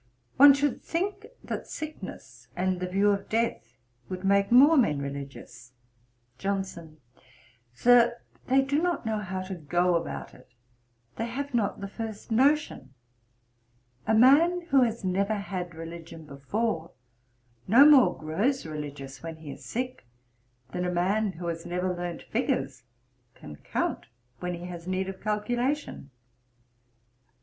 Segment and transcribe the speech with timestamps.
[0.37, 3.77] 'One should think that sickness and the view of death
[4.09, 5.73] would make more men religious.'
[6.39, 6.97] JOHNSON.
[7.75, 10.55] 'Sir, they do not know how to go about it:
[11.17, 12.95] they have not the first notion.
[14.07, 16.93] A man who has never had religion before,
[17.67, 20.07] no more grows religious when he is sick,
[20.71, 22.81] than a man who has never learnt figures
[23.35, 24.07] can count
[24.39, 26.09] when he has need of calculation.'